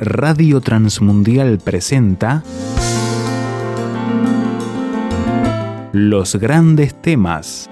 Radio 0.00 0.60
Transmundial 0.60 1.58
presenta 1.58 2.44
Los 5.90 6.36
grandes 6.36 6.94
temas. 7.02 7.68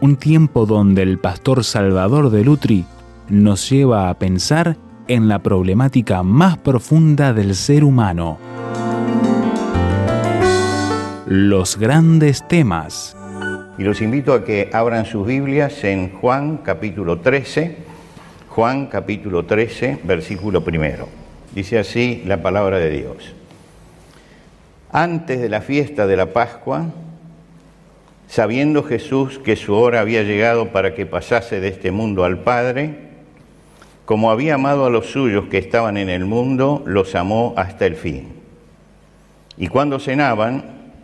Un 0.00 0.16
tiempo 0.16 0.64
donde 0.64 1.02
el 1.02 1.18
pastor 1.18 1.62
Salvador 1.62 2.30
de 2.30 2.42
Lutri 2.42 2.86
nos 3.28 3.68
lleva 3.68 4.08
a 4.08 4.18
pensar 4.18 4.78
en 5.08 5.28
la 5.28 5.40
problemática 5.40 6.22
más 6.22 6.56
profunda 6.56 7.34
del 7.34 7.54
ser 7.54 7.84
humano. 7.84 8.38
Los 11.26 11.76
grandes 11.76 12.48
temas. 12.48 13.14
Y 13.76 13.82
los 13.82 14.00
invito 14.00 14.32
a 14.32 14.42
que 14.42 14.70
abran 14.72 15.04
sus 15.04 15.26
Biblias 15.26 15.84
en 15.84 16.12
Juan 16.12 16.60
capítulo 16.64 17.20
13, 17.20 17.85
Juan 18.56 18.86
capítulo 18.86 19.44
13, 19.44 19.98
versículo 20.04 20.64
primero. 20.64 21.10
Dice 21.54 21.78
así 21.78 22.22
la 22.24 22.40
palabra 22.40 22.78
de 22.78 22.88
Dios. 22.88 23.34
Antes 24.90 25.42
de 25.42 25.50
la 25.50 25.60
fiesta 25.60 26.06
de 26.06 26.16
la 26.16 26.32
Pascua, 26.32 26.86
sabiendo 28.28 28.82
Jesús 28.82 29.38
que 29.38 29.56
su 29.56 29.74
hora 29.74 30.00
había 30.00 30.22
llegado 30.22 30.68
para 30.68 30.94
que 30.94 31.04
pasase 31.04 31.60
de 31.60 31.68
este 31.68 31.90
mundo 31.90 32.24
al 32.24 32.38
Padre, 32.38 32.94
como 34.06 34.30
había 34.30 34.54
amado 34.54 34.86
a 34.86 34.90
los 34.90 35.10
suyos 35.10 35.48
que 35.50 35.58
estaban 35.58 35.98
en 35.98 36.08
el 36.08 36.24
mundo, 36.24 36.82
los 36.86 37.14
amó 37.14 37.52
hasta 37.58 37.84
el 37.84 37.96
fin. 37.96 38.36
Y 39.58 39.68
cuando 39.68 39.98
cenaban, 39.98 40.94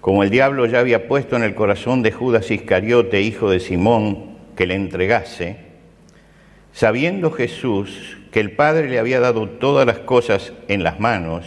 como 0.00 0.22
el 0.22 0.30
diablo 0.30 0.64
ya 0.64 0.80
había 0.80 1.08
puesto 1.08 1.36
en 1.36 1.42
el 1.42 1.54
corazón 1.54 2.02
de 2.02 2.10
Judas 2.10 2.50
Iscariote, 2.50 3.20
hijo 3.20 3.50
de 3.50 3.60
Simón, 3.60 4.38
que 4.56 4.66
le 4.66 4.76
entregase, 4.76 5.71
Sabiendo 6.72 7.30
Jesús 7.30 8.16
que 8.30 8.40
el 8.40 8.52
Padre 8.52 8.88
le 8.88 8.98
había 8.98 9.20
dado 9.20 9.48
todas 9.48 9.86
las 9.86 9.98
cosas 9.98 10.52
en 10.68 10.82
las 10.82 10.98
manos 11.00 11.44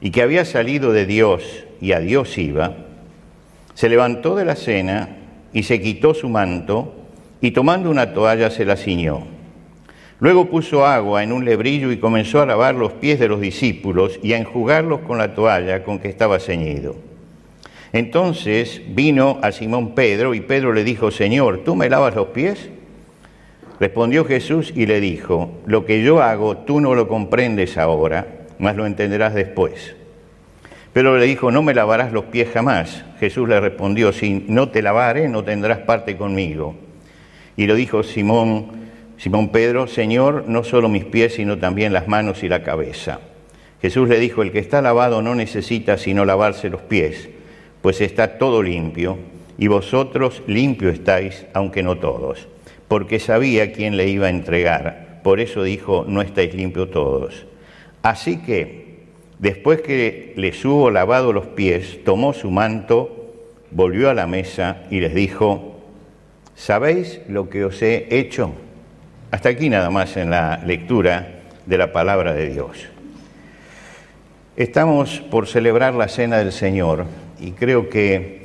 y 0.00 0.10
que 0.10 0.22
había 0.22 0.44
salido 0.44 0.92
de 0.92 1.04
Dios 1.04 1.64
y 1.80 1.92
a 1.92 2.00
Dios 2.00 2.38
iba, 2.38 2.74
se 3.74 3.88
levantó 3.88 4.34
de 4.34 4.44
la 4.44 4.56
cena 4.56 5.16
y 5.52 5.64
se 5.64 5.80
quitó 5.80 6.14
su 6.14 6.28
manto 6.28 6.94
y 7.40 7.50
tomando 7.50 7.90
una 7.90 8.14
toalla 8.14 8.50
se 8.50 8.64
la 8.64 8.76
ciñó. 8.76 9.26
Luego 10.18 10.48
puso 10.48 10.86
agua 10.86 11.22
en 11.22 11.32
un 11.32 11.44
lebrillo 11.44 11.90
y 11.90 11.98
comenzó 11.98 12.40
a 12.40 12.46
lavar 12.46 12.74
los 12.74 12.92
pies 12.92 13.18
de 13.18 13.28
los 13.28 13.40
discípulos 13.40 14.18
y 14.22 14.32
a 14.32 14.38
enjugarlos 14.38 15.00
con 15.00 15.18
la 15.18 15.34
toalla 15.34 15.82
con 15.82 15.98
que 15.98 16.08
estaba 16.08 16.38
ceñido. 16.38 16.96
Entonces 17.92 18.80
vino 18.88 19.38
a 19.42 19.52
Simón 19.52 19.94
Pedro 19.94 20.32
y 20.32 20.40
Pedro 20.40 20.72
le 20.72 20.84
dijo, 20.84 21.10
Señor, 21.10 21.64
¿tú 21.64 21.74
me 21.74 21.90
lavas 21.90 22.14
los 22.14 22.28
pies? 22.28 22.70
Respondió 23.82 24.24
Jesús 24.24 24.72
y 24.76 24.86
le 24.86 25.00
dijo, 25.00 25.50
lo 25.66 25.84
que 25.84 26.04
yo 26.04 26.22
hago 26.22 26.58
tú 26.58 26.80
no 26.80 26.94
lo 26.94 27.08
comprendes 27.08 27.76
ahora, 27.76 28.44
mas 28.60 28.76
lo 28.76 28.86
entenderás 28.86 29.34
después. 29.34 29.96
Pero 30.92 31.18
le 31.18 31.26
dijo, 31.26 31.50
no 31.50 31.64
me 31.64 31.74
lavarás 31.74 32.12
los 32.12 32.26
pies 32.26 32.48
jamás. 32.54 33.04
Jesús 33.18 33.48
le 33.48 33.58
respondió, 33.58 34.12
si 34.12 34.44
no 34.46 34.68
te 34.68 34.82
lavare, 34.82 35.28
no 35.28 35.42
tendrás 35.42 35.78
parte 35.78 36.16
conmigo. 36.16 36.76
Y 37.56 37.66
lo 37.66 37.74
dijo 37.74 38.04
Simón, 38.04 38.66
Simón 39.16 39.48
Pedro, 39.48 39.88
Señor, 39.88 40.44
no 40.46 40.62
solo 40.62 40.88
mis 40.88 41.04
pies, 41.04 41.34
sino 41.34 41.58
también 41.58 41.92
las 41.92 42.06
manos 42.06 42.44
y 42.44 42.48
la 42.48 42.62
cabeza. 42.62 43.18
Jesús 43.80 44.08
le 44.08 44.20
dijo, 44.20 44.42
el 44.42 44.52
que 44.52 44.60
está 44.60 44.80
lavado 44.80 45.22
no 45.22 45.34
necesita 45.34 45.98
sino 45.98 46.24
lavarse 46.24 46.70
los 46.70 46.82
pies, 46.82 47.30
pues 47.80 48.00
está 48.00 48.38
todo 48.38 48.62
limpio, 48.62 49.18
y 49.58 49.66
vosotros 49.66 50.44
limpio 50.46 50.88
estáis, 50.88 51.46
aunque 51.52 51.82
no 51.82 51.98
todos 51.98 52.46
porque 52.92 53.20
sabía 53.20 53.72
quién 53.72 53.96
le 53.96 54.06
iba 54.08 54.26
a 54.26 54.28
entregar. 54.28 55.20
Por 55.22 55.40
eso 55.40 55.62
dijo, 55.62 56.04
no 56.06 56.20
estáis 56.20 56.52
limpios 56.52 56.90
todos. 56.90 57.46
Así 58.02 58.36
que, 58.42 58.98
después 59.38 59.80
que 59.80 60.34
les 60.36 60.62
hubo 60.62 60.90
lavado 60.90 61.32
los 61.32 61.46
pies, 61.46 62.04
tomó 62.04 62.34
su 62.34 62.50
manto, 62.50 63.32
volvió 63.70 64.10
a 64.10 64.14
la 64.14 64.26
mesa 64.26 64.82
y 64.90 65.00
les 65.00 65.14
dijo, 65.14 65.80
¿sabéis 66.54 67.22
lo 67.28 67.48
que 67.48 67.64
os 67.64 67.80
he 67.80 68.08
hecho? 68.10 68.52
Hasta 69.30 69.48
aquí 69.48 69.70
nada 69.70 69.88
más 69.88 70.18
en 70.18 70.28
la 70.28 70.58
lectura 70.58 71.40
de 71.64 71.78
la 71.78 71.94
palabra 71.94 72.34
de 72.34 72.50
Dios. 72.50 72.88
Estamos 74.54 75.22
por 75.30 75.46
celebrar 75.46 75.94
la 75.94 76.08
Cena 76.08 76.36
del 76.36 76.52
Señor 76.52 77.06
y 77.40 77.52
creo 77.52 77.88
que 77.88 78.41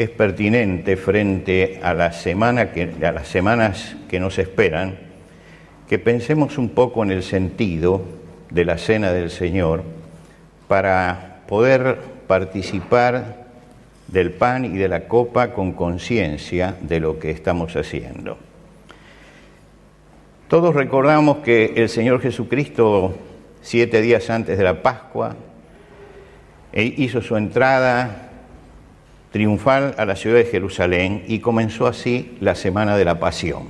es 0.00 0.08
pertinente 0.08 0.96
frente 0.96 1.78
a, 1.82 1.92
las 1.92 2.16
semanas 2.22 2.70
que 2.72 4.18
nos 4.18 4.38
esperan, 4.38 4.96
que 5.86 5.98
pensemos 5.98 6.56
un 6.56 6.70
poco 6.70 7.02
en 7.02 7.10
el 7.10 7.22
sentido 7.22 8.00
de 8.50 8.64
la 8.64 8.78
cena 8.78 9.12
del 9.12 9.28
Señor 9.28 9.82
para 10.68 11.42
poder 11.46 11.98
participar 12.26 13.44
del 14.08 14.30
pan 14.30 14.64
y 14.64 14.78
de 14.78 14.88
la 14.88 15.06
copa 15.06 15.52
con 15.52 15.72
conciencia 15.72 16.76
de 16.80 16.98
lo 16.98 17.18
que 17.18 17.30
estamos 17.30 17.76
haciendo. 17.76 18.38
Todos 20.48 20.74
recordamos 20.74 21.38
que 21.44 21.74
el 21.76 21.90
Señor 21.90 22.22
Jesucristo, 22.22 23.18
siete 23.60 24.00
días 24.00 24.30
antes 24.30 24.56
de 24.56 24.64
la 24.64 24.80
Pascua, 24.82 25.36
e 26.72 26.84
hizo 26.84 27.20
su 27.20 27.36
entrada 27.36 28.29
triunfal 29.30 29.94
a 29.96 30.04
la 30.04 30.16
ciudad 30.16 30.36
de 30.36 30.44
Jerusalén 30.44 31.24
y 31.26 31.38
comenzó 31.38 31.86
así 31.86 32.36
la 32.40 32.54
Semana 32.54 32.96
de 32.96 33.04
la 33.04 33.20
Pasión. 33.20 33.68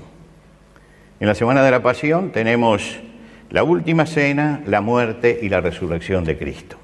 En 1.20 1.26
la 1.26 1.34
Semana 1.34 1.62
de 1.62 1.70
la 1.70 1.82
Pasión 1.82 2.32
tenemos 2.32 2.98
la 3.50 3.62
última 3.62 4.06
cena, 4.06 4.62
la 4.66 4.80
muerte 4.80 5.38
y 5.42 5.48
la 5.48 5.60
resurrección 5.60 6.24
de 6.24 6.38
Cristo. 6.38 6.76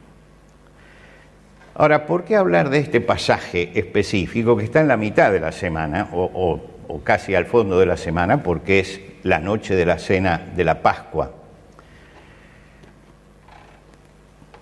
Ahora, 1.75 2.07
¿por 2.07 2.25
qué 2.25 2.37
hablar 2.37 2.71
de 2.71 2.79
este 2.79 3.01
pasaje 3.01 3.71
específico 3.75 4.57
que 4.57 4.65
está 4.65 4.81
en 4.81 4.89
la 4.89 4.97
mitad 4.97 5.31
de 5.31 5.41
la 5.41 5.53
semana 5.53 6.09
o, 6.13 6.61
casi 7.05 7.35
al 7.35 7.47
fondo 7.47 7.79
de 7.79 7.87
la 7.87 7.97
semana 7.97 8.43
porque 8.43 8.81
es 8.81 9.01
la 9.23 9.39
noche 9.39 9.75
de 9.75 9.87
la 9.87 9.99
cena 9.99 10.53
de 10.55 10.65
la 10.65 10.83
Pascua? 10.83 11.33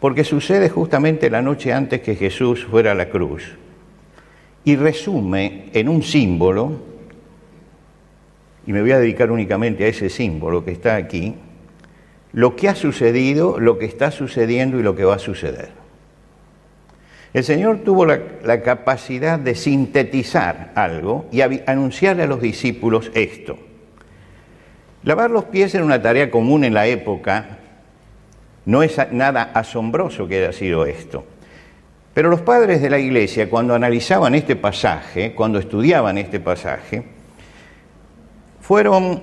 Porque 0.01 0.25
sucede 0.25 0.69
justamente 0.69 1.31
la 1.31 1.41
noche 1.41 1.73
antes 1.73 2.01
que 2.01 2.15
Jesús 2.17 2.65
fuera 2.65 2.93
a 2.93 2.95
la 2.95 3.09
cruz 3.09 3.57
y 4.65 4.77
resume 4.77 5.67
en 5.73 5.89
un 5.89 6.03
símbolo, 6.03 6.81
y 8.67 8.73
me 8.73 8.81
voy 8.81 8.93
a 8.93 8.99
dedicar 8.99 9.31
únicamente 9.31 9.85
a 9.85 9.89
ese 9.89 10.09
símbolo 10.09 10.65
que 10.65 10.73
está 10.73 10.97
aquí, 10.97 11.35
lo 12.33 12.57
que 12.57 12.69
ha 12.69 12.75
sucedido, 12.75 13.61
lo 13.61 13.79
que 13.79 13.85
está 13.85 14.11
sucediendo 14.11 14.81
y 14.81 14.83
lo 14.83 14.97
que 14.97 15.05
va 15.05 15.17
a 15.17 15.19
suceder. 15.19 15.85
El 17.35 17.45
Señor 17.45 17.81
tuvo 17.85 18.07
la, 18.07 18.63
capacidad 18.63 19.39
de 19.39 19.55
sintetizar 19.57 20.73
algo 20.77 21.27
y 21.33 21.41
anunciarle 21.43 22.23
a 22.23 22.27
los 22.27 22.41
discípulos 22.41 23.11
esto. 23.15 23.59
Lavar 25.03 25.31
los 25.31 25.45
pies 25.45 25.75
era 25.75 25.85
una 25.85 26.01
tarea 26.01 26.31
común 26.31 26.65
en 26.65 26.75
la 26.75 26.87
época, 26.87 27.59
no 28.67 28.83
es 28.83 28.97
nada 29.11 29.51
asombroso 29.53 30.27
que 30.27 30.39
haya 30.39 30.53
sido 30.53 30.87
esto. 30.87 31.27
Pero 32.15 32.31
los 32.31 32.43
padres 32.43 32.81
de 32.81 32.89
la 32.89 33.01
iglesia, 33.01 33.51
cuando 33.51 33.75
analizaban 33.75 34.37
este 34.37 34.55
pasaje, 34.55 35.35
cuando 35.35 35.59
estudiaban 35.59 36.17
este 36.17 36.39
pasaje, 36.39 37.03
fueron 38.61 39.21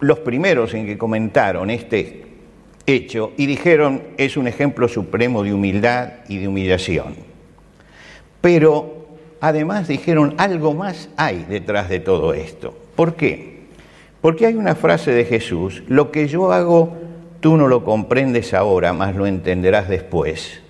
los 0.00 0.20
primeros 0.20 0.72
en 0.72 0.86
que 0.86 0.96
comentaron 0.96 1.68
este 1.68 2.24
hecho 2.86 3.32
y 3.36 3.44
dijeron 3.44 4.02
es 4.16 4.38
un 4.38 4.48
ejemplo 4.48 4.88
supremo 4.88 5.42
de 5.42 5.52
humildad 5.52 6.12
y 6.28 6.38
de 6.38 6.48
humillación. 6.48 7.14
Pero 8.40 9.06
además 9.42 9.86
dijeron 9.86 10.34
algo 10.38 10.72
más 10.72 11.10
hay 11.18 11.44
detrás 11.46 11.90
de 11.90 12.00
todo 12.00 12.32
esto. 12.32 12.74
¿Por 12.96 13.16
qué? 13.16 13.60
Porque 14.22 14.46
hay 14.46 14.54
una 14.54 14.74
frase 14.74 15.12
de 15.12 15.26
Jesús, 15.26 15.82
lo 15.88 16.10
que 16.10 16.26
yo 16.26 16.52
hago 16.52 16.96
tú 17.40 17.58
no 17.58 17.68
lo 17.68 17.84
comprendes 17.84 18.54
ahora, 18.54 18.94
mas 18.94 19.14
lo 19.14 19.26
entenderás 19.26 19.90
después 19.90 20.62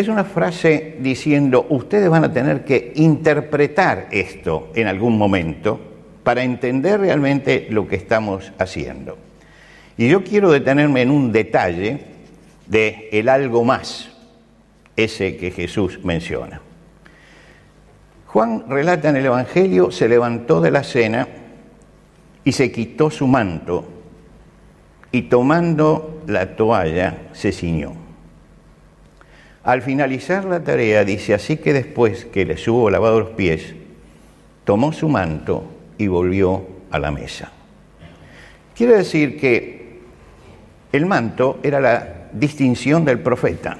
es 0.00 0.08
una 0.08 0.24
frase 0.24 0.96
diciendo, 1.00 1.66
ustedes 1.70 2.08
van 2.08 2.24
a 2.24 2.32
tener 2.32 2.64
que 2.64 2.92
interpretar 2.96 4.08
esto 4.10 4.70
en 4.74 4.86
algún 4.86 5.18
momento 5.18 5.80
para 6.22 6.42
entender 6.42 7.00
realmente 7.00 7.66
lo 7.70 7.88
que 7.88 7.96
estamos 7.96 8.52
haciendo. 8.58 9.18
Y 9.96 10.08
yo 10.08 10.22
quiero 10.22 10.50
detenerme 10.50 11.02
en 11.02 11.10
un 11.10 11.32
detalle 11.32 12.04
de 12.66 13.08
el 13.12 13.28
algo 13.28 13.64
más, 13.64 14.10
ese 14.94 15.36
que 15.36 15.50
Jesús 15.50 16.00
menciona. 16.04 16.60
Juan 18.26 18.68
relata 18.68 19.08
en 19.08 19.16
el 19.16 19.26
Evangelio, 19.26 19.90
se 19.90 20.08
levantó 20.08 20.60
de 20.60 20.70
la 20.70 20.84
cena 20.84 21.26
y 22.44 22.52
se 22.52 22.70
quitó 22.70 23.10
su 23.10 23.26
manto 23.26 23.84
y 25.10 25.22
tomando 25.22 26.22
la 26.26 26.54
toalla 26.54 27.30
se 27.32 27.52
ciñó. 27.52 28.07
Al 29.68 29.82
finalizar 29.82 30.46
la 30.46 30.64
tarea, 30.64 31.04
dice, 31.04 31.34
así 31.34 31.58
que 31.58 31.74
después 31.74 32.24
que 32.24 32.46
les 32.46 32.66
hubo 32.68 32.88
lavado 32.88 33.20
los 33.20 33.28
pies, 33.32 33.74
tomó 34.64 34.94
su 34.94 35.10
manto 35.10 35.62
y 35.98 36.06
volvió 36.06 36.66
a 36.90 36.98
la 36.98 37.10
mesa. 37.10 37.52
Quiere 38.74 38.96
decir 38.96 39.38
que 39.38 39.98
el 40.90 41.04
manto 41.04 41.58
era 41.62 41.80
la 41.80 42.28
distinción 42.32 43.04
del 43.04 43.18
profeta. 43.18 43.76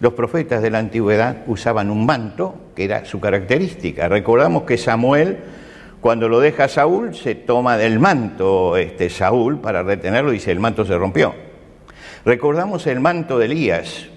Los 0.00 0.14
profetas 0.14 0.62
de 0.62 0.70
la 0.70 0.78
antigüedad 0.78 1.42
usaban 1.46 1.90
un 1.90 2.06
manto, 2.06 2.70
que 2.74 2.84
era 2.84 3.04
su 3.04 3.20
característica. 3.20 4.08
Recordamos 4.08 4.62
que 4.62 4.78
Samuel, 4.78 5.40
cuando 6.00 6.30
lo 6.30 6.40
deja 6.40 6.68
Saúl, 6.68 7.14
se 7.14 7.34
toma 7.34 7.76
del 7.76 7.98
manto 7.98 8.78
este, 8.78 9.10
Saúl 9.10 9.60
para 9.60 9.82
retenerlo 9.82 10.30
y 10.30 10.36
dice, 10.36 10.52
el 10.52 10.60
manto 10.60 10.86
se 10.86 10.96
rompió. 10.96 11.34
Recordamos 12.24 12.86
el 12.86 13.00
manto 13.00 13.38
de 13.38 13.44
Elías, 13.44 14.08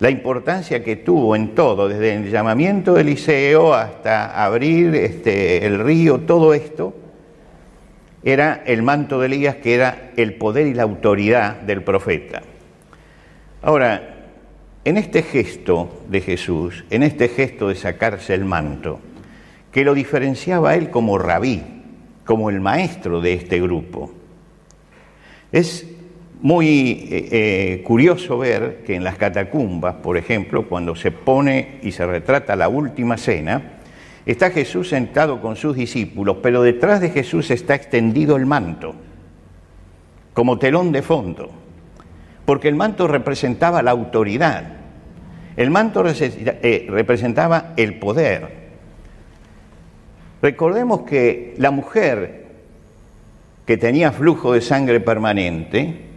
la 0.00 0.08
importancia 0.08 0.82
que 0.82 0.96
tuvo 0.96 1.36
en 1.36 1.54
todo, 1.54 1.88
desde 1.88 2.14
el 2.14 2.30
llamamiento 2.30 2.94
de 2.94 3.02
Eliseo 3.02 3.74
hasta 3.74 4.44
abrir 4.44 4.94
este, 4.94 5.66
el 5.66 5.78
río, 5.78 6.20
todo 6.20 6.54
esto, 6.54 6.94
era 8.22 8.62
el 8.66 8.82
manto 8.82 9.20
de 9.20 9.26
Elías 9.26 9.56
que 9.56 9.74
era 9.74 10.12
el 10.16 10.34
poder 10.34 10.66
y 10.66 10.74
la 10.74 10.84
autoridad 10.84 11.60
del 11.60 11.82
profeta. 11.82 12.42
Ahora, 13.62 14.28
en 14.86 14.96
este 14.96 15.22
gesto 15.22 16.02
de 16.08 16.22
Jesús, 16.22 16.84
en 16.88 17.02
este 17.02 17.28
gesto 17.28 17.68
de 17.68 17.74
sacarse 17.74 18.32
el 18.32 18.46
manto, 18.46 19.00
que 19.70 19.84
lo 19.84 19.92
diferenciaba 19.92 20.76
él 20.76 20.88
como 20.88 21.18
rabí, 21.18 21.62
como 22.24 22.48
el 22.48 22.60
maestro 22.60 23.20
de 23.20 23.34
este 23.34 23.60
grupo, 23.60 24.12
es 25.52 25.86
muy 26.42 27.08
eh, 27.10 27.28
eh, 27.30 27.82
curioso 27.84 28.38
ver 28.38 28.82
que 28.86 28.94
en 28.94 29.04
las 29.04 29.16
catacumbas, 29.16 29.96
por 29.96 30.16
ejemplo, 30.16 30.68
cuando 30.68 30.96
se 30.96 31.10
pone 31.10 31.78
y 31.82 31.92
se 31.92 32.06
retrata 32.06 32.56
la 32.56 32.68
última 32.68 33.16
cena, 33.16 33.80
está 34.26 34.50
Jesús 34.50 34.88
sentado 34.88 35.40
con 35.40 35.56
sus 35.56 35.76
discípulos, 35.76 36.38
pero 36.42 36.62
detrás 36.62 37.00
de 37.00 37.10
Jesús 37.10 37.50
está 37.50 37.74
extendido 37.74 38.36
el 38.36 38.46
manto, 38.46 38.94
como 40.32 40.58
telón 40.58 40.92
de 40.92 41.02
fondo 41.02 41.60
porque 42.50 42.66
el 42.66 42.74
manto 42.74 43.06
representaba 43.06 43.80
la 43.80 43.92
autoridad, 43.92 44.64
el 45.56 45.70
manto 45.70 46.02
eh, 46.04 46.86
representaba 46.90 47.74
el 47.76 48.00
poder. 48.00 48.70
Recordemos 50.42 51.02
que 51.02 51.54
la 51.58 51.70
mujer 51.70 52.46
que 53.66 53.76
tenía 53.76 54.10
flujo 54.10 54.52
de 54.52 54.62
sangre 54.62 54.98
permanente 54.98 56.09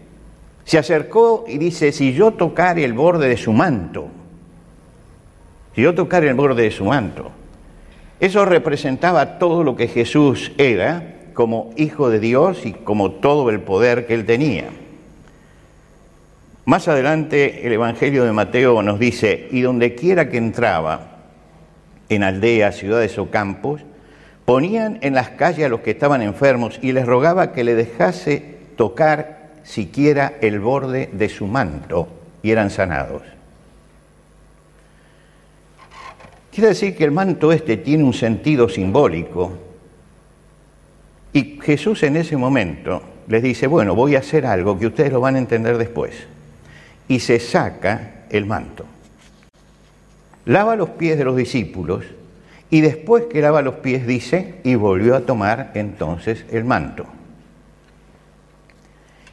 se 0.65 0.77
acercó 0.77 1.45
y 1.47 1.57
dice, 1.57 1.91
si 1.91 2.13
yo 2.13 2.31
tocare 2.31 2.83
el 2.83 2.93
borde 2.93 3.27
de 3.27 3.37
su 3.37 3.51
manto, 3.51 4.07
si 5.75 5.81
yo 5.81 5.93
tocare 5.93 6.29
el 6.29 6.35
borde 6.35 6.63
de 6.63 6.71
su 6.71 6.85
manto, 6.85 7.31
eso 8.19 8.45
representaba 8.45 9.37
todo 9.39 9.63
lo 9.63 9.75
que 9.75 9.87
Jesús 9.87 10.51
era 10.57 11.15
como 11.33 11.71
hijo 11.75 12.09
de 12.09 12.19
Dios 12.19 12.65
y 12.65 12.73
como 12.73 13.11
todo 13.11 13.49
el 13.49 13.59
poder 13.59 14.05
que 14.05 14.13
él 14.13 14.25
tenía. 14.25 14.69
Más 16.65 16.87
adelante 16.87 17.67
el 17.67 17.73
Evangelio 17.73 18.23
de 18.23 18.31
Mateo 18.31 18.81
nos 18.83 18.99
dice, 18.99 19.49
y 19.51 19.61
donde 19.61 19.95
quiera 19.95 20.29
que 20.29 20.37
entraba, 20.37 21.13
en 22.07 22.23
aldeas, 22.23 22.77
ciudades 22.77 23.17
o 23.17 23.29
campos, 23.29 23.81
ponían 24.45 24.99
en 25.01 25.13
las 25.13 25.29
calles 25.29 25.65
a 25.65 25.69
los 25.69 25.81
que 25.81 25.91
estaban 25.91 26.21
enfermos 26.21 26.79
y 26.81 26.91
les 26.91 27.05
rogaba 27.05 27.51
que 27.51 27.63
le 27.63 27.75
dejase 27.75 28.55
tocar 28.77 29.42
siquiera 29.63 30.33
el 30.41 30.59
borde 30.59 31.09
de 31.11 31.29
su 31.29 31.47
manto 31.47 32.07
y 32.41 32.51
eran 32.51 32.69
sanados. 32.69 33.23
Quiere 36.51 36.69
decir 36.69 36.95
que 36.95 37.03
el 37.03 37.11
manto 37.11 37.51
este 37.51 37.77
tiene 37.77 38.03
un 38.03 38.13
sentido 38.13 38.69
simbólico 38.69 39.57
y 41.31 41.59
Jesús 41.59 42.03
en 42.03 42.17
ese 42.17 42.37
momento 42.37 43.01
les 43.27 43.41
dice, 43.41 43.65
bueno, 43.65 43.95
voy 43.95 44.15
a 44.15 44.19
hacer 44.19 44.45
algo 44.45 44.77
que 44.77 44.87
ustedes 44.87 45.11
lo 45.11 45.19
van 45.19 45.35
a 45.35 45.39
entender 45.39 45.77
después 45.77 46.13
y 47.07 47.19
se 47.19 47.39
saca 47.39 48.25
el 48.29 48.45
manto. 48.45 48.85
Lava 50.45 50.75
los 50.75 50.89
pies 50.89 51.17
de 51.17 51.23
los 51.23 51.35
discípulos 51.35 52.05
y 52.69 52.81
después 52.81 53.25
que 53.25 53.41
lava 53.41 53.61
los 53.61 53.75
pies 53.75 54.05
dice, 54.05 54.55
y 54.63 54.75
volvió 54.75 55.15
a 55.15 55.21
tomar 55.21 55.71
entonces 55.75 56.45
el 56.51 56.65
manto. 56.65 57.05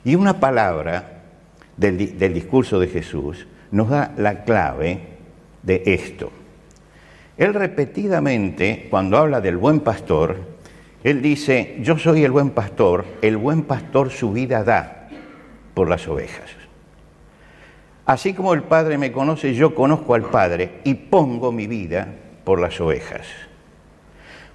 Y 0.04 0.14
una 0.14 0.40
palabra 0.40 1.20
del, 1.76 1.96
discurso 2.34 2.78
de 2.78 2.88
Jesús 2.88 3.46
nos 3.70 3.90
da 3.90 4.12
la 4.16 4.44
clave 4.44 5.00
de 5.62 5.82
esto. 5.86 6.30
Él 7.36 7.54
repetidamente, 7.54 8.86
cuando 8.90 9.16
habla 9.16 9.40
del 9.40 9.56
buen 9.56 9.80
pastor, 9.80 10.36
él 11.02 11.22
dice, 11.22 11.78
yo 11.80 11.96
soy 11.98 12.24
el 12.24 12.30
buen 12.30 12.50
pastor, 12.50 13.04
el 13.22 13.36
buen 13.36 13.62
pastor 13.62 14.10
su 14.10 14.32
vida 14.32 14.62
da 14.62 15.08
por 15.72 15.88
las 15.88 16.06
ovejas. 16.06 16.50
Así 18.04 18.34
como 18.34 18.52
el 18.52 18.62
Padre 18.62 18.98
me 18.98 19.12
conoce, 19.12 19.54
yo 19.54 19.74
conozco 19.74 20.14
al 20.14 20.24
Padre 20.24 20.80
y 20.84 20.94
pongo 20.94 21.52
mi 21.52 21.66
vida 21.66 22.08
por 22.44 22.60
las 22.60 22.78
ovejas. 22.80 23.26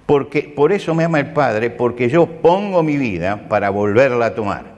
Porque 0.04 0.42
por 0.42 0.72
eso 0.72 0.94
me 0.94 1.04
ama 1.04 1.18
el 1.18 1.32
Padre, 1.32 1.70
porque 1.70 2.08
yo 2.08 2.26
pongo 2.26 2.82
mi 2.84 2.96
vida 2.96 3.48
para 3.48 3.70
volverla 3.70 4.26
a 4.26 4.34
tomar. 4.34 4.75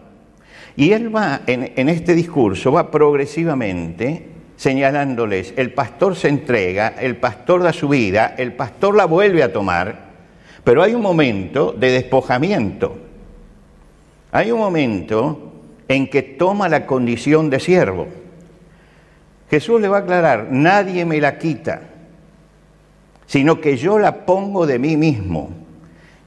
Y 0.78 0.92
él 0.92 1.14
va 1.14 1.40
en, 1.48 1.72
en 1.74 1.88
este 1.88 2.14
discurso, 2.14 2.70
va 2.70 2.88
progresivamente 2.88 4.28
señalándoles, 4.54 5.52
el 5.56 5.72
pastor 5.72 6.14
se 6.14 6.28
entrega, 6.28 6.94
el 7.00 7.16
pastor 7.16 7.64
da 7.64 7.72
su 7.72 7.88
vida, 7.88 8.36
el 8.38 8.52
pastor 8.52 8.94
la 8.94 9.04
vuelve 9.04 9.42
a 9.42 9.52
tomar, 9.52 10.06
pero 10.62 10.84
hay 10.84 10.94
un 10.94 11.02
momento 11.02 11.72
de 11.72 11.90
despojamiento. 11.90 12.96
Hay 14.30 14.52
un 14.52 14.60
momento 14.60 15.52
en 15.88 16.08
que 16.08 16.22
toma 16.22 16.68
la 16.68 16.86
condición 16.86 17.50
de 17.50 17.58
siervo. 17.58 18.06
Jesús 19.50 19.80
le 19.80 19.88
va 19.88 19.96
a 19.96 20.00
aclarar, 20.02 20.46
nadie 20.52 21.04
me 21.04 21.20
la 21.20 21.38
quita, 21.38 21.82
sino 23.26 23.60
que 23.60 23.76
yo 23.76 23.98
la 23.98 24.24
pongo 24.24 24.64
de 24.64 24.78
mí 24.78 24.96
mismo. 24.96 25.50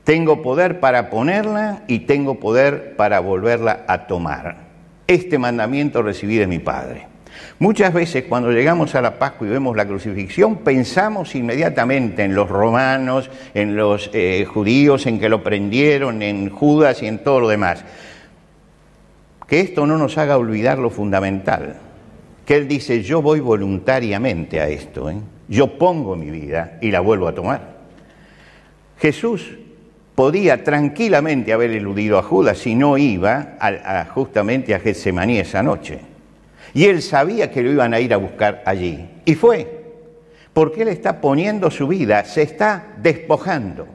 Tengo 0.04 0.42
poder 0.42 0.80
para 0.80 1.10
ponerla 1.10 1.84
y 1.88 2.00
tengo 2.00 2.40
poder 2.40 2.96
para 2.96 3.20
volverla 3.20 3.86
a 3.88 4.08
tomar. 4.08 4.58
Este 5.08 5.38
mandamiento 5.38 6.02
recibí 6.02 6.38
de 6.38 6.48
mi 6.48 6.60
Padre. 6.60 7.08
Muchas 7.60 7.94
veces 7.94 8.26
cuando 8.28 8.52
llegamos 8.52 8.96
a 8.96 9.02
la 9.02 9.18
Pascua 9.18 9.48
y 9.48 9.52
vemos 9.52 9.76
la 9.78 9.86
crucifixión, 9.86 10.58
pensamos 10.58 11.36
inmediatamente 11.36 12.24
en 12.24 12.36
los 12.36 12.50
romanos, 12.50 13.30
en 13.54 13.76
los 13.76 14.10
eh, 14.14 14.46
judíos, 14.46 15.06
en 15.06 15.20
que 15.20 15.30
lo 15.30 15.44
prendieron, 15.44 16.22
en 16.22 16.50
Judas 16.50 17.02
y 17.04 17.08
en 17.08 17.20
todo 17.20 17.40
lo 17.40 17.48
demás. 17.48 17.84
Que 19.48 19.62
esto 19.62 19.86
no 19.86 19.98
nos 19.98 20.18
haga 20.18 20.38
olvidar 20.38 20.80
lo 20.80 20.90
fundamental 20.90 21.78
que 22.46 22.56
él 22.56 22.68
dice, 22.68 23.02
yo 23.02 23.22
voy 23.22 23.40
voluntariamente 23.40 24.60
a 24.60 24.68
esto, 24.68 25.10
¿eh? 25.10 25.18
yo 25.48 25.78
pongo 25.78 26.16
mi 26.16 26.30
vida 26.30 26.78
y 26.82 26.92
la 26.92 27.00
vuelvo 27.00 27.28
a 27.28 27.34
tomar. 27.34 27.78
Jesús 28.98 29.58
podía 30.22 30.64
tranquilamente 30.64 31.52
haber 31.52 31.72
eludido 31.72 32.20
a 32.20 32.22
Judas 32.22 32.60
si 32.60 32.76
no 32.76 32.96
iba 32.96 33.58
justamente 34.14 34.76
a 34.76 34.80
Getsemaní 34.80 35.40
esa 35.40 35.64
noche. 35.64 35.98
Y 36.76 36.86
él 36.86 37.02
sabía 37.02 37.50
que 37.50 37.64
lo 37.64 37.72
iban 37.72 37.92
a 37.96 38.00
ir 38.00 38.14
a 38.14 38.18
buscar 38.18 38.62
allí. 38.68 39.04
Y 39.26 39.34
fue, 39.34 39.84
porque 40.54 40.84
él 40.84 40.90
está 40.90 41.22
poniendo 41.22 41.72
su 41.72 41.88
vida, 41.88 42.24
se 42.24 42.44
está 42.44 42.94
despojando. 43.02 43.88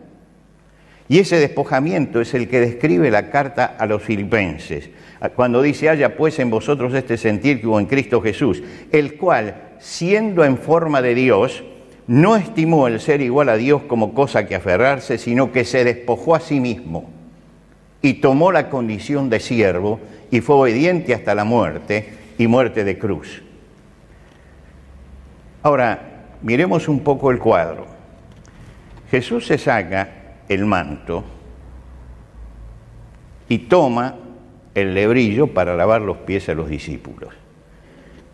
Y 1.08 1.20
ese 1.20 1.38
despojamiento 1.38 2.20
es 2.20 2.34
el 2.34 2.48
que 2.48 2.58
describe 2.58 3.08
la 3.08 3.30
carta 3.30 3.76
a 3.78 3.86
los 3.86 4.02
filipenses 4.02 4.90
cuando 5.36 5.62
dice, 5.62 5.88
haya 5.90 6.16
pues 6.16 6.40
en 6.40 6.50
vosotros 6.50 6.92
este 6.92 7.18
sentir 7.18 7.60
que 7.60 7.68
hubo 7.68 7.78
en 7.78 7.86
Cristo 7.86 8.20
Jesús, 8.20 8.64
el 8.90 9.16
cual, 9.16 9.76
siendo 9.78 10.44
en 10.44 10.58
forma 10.58 11.00
de 11.02 11.14
Dios, 11.14 11.62
no 12.06 12.36
estimó 12.36 12.86
el 12.86 13.00
ser 13.00 13.20
igual 13.20 13.48
a 13.48 13.56
Dios 13.56 13.82
como 13.82 14.14
cosa 14.14 14.46
que 14.46 14.54
aferrarse, 14.54 15.18
sino 15.18 15.50
que 15.52 15.64
se 15.64 15.84
despojó 15.84 16.34
a 16.34 16.40
sí 16.40 16.60
mismo 16.60 17.10
y 18.00 18.14
tomó 18.14 18.52
la 18.52 18.70
condición 18.70 19.28
de 19.28 19.40
siervo 19.40 19.98
y 20.30 20.40
fue 20.40 20.56
obediente 20.56 21.14
hasta 21.14 21.34
la 21.34 21.44
muerte 21.44 22.14
y 22.38 22.46
muerte 22.46 22.84
de 22.84 22.98
cruz. 22.98 23.42
Ahora, 25.62 26.28
miremos 26.42 26.86
un 26.86 27.00
poco 27.00 27.32
el 27.32 27.38
cuadro. 27.38 27.86
Jesús 29.10 29.46
se 29.46 29.58
saca 29.58 30.08
el 30.48 30.64
manto 30.64 31.24
y 33.48 33.58
toma 33.58 34.14
el 34.74 34.94
lebrillo 34.94 35.48
para 35.48 35.74
lavar 35.74 36.02
los 36.02 36.18
pies 36.18 36.48
a 36.48 36.54
los 36.54 36.68
discípulos. 36.68 37.34